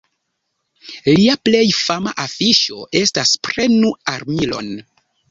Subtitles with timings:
[1.17, 4.73] Lia plej fama afiŝo estas "Prenu armilon!".